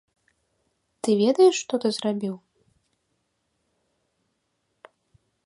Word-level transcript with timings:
Ты 1.07 1.13
ведаеш, 1.21 1.55
што 1.65 1.73
ты 1.83 1.87
зрабіў? 1.99 2.35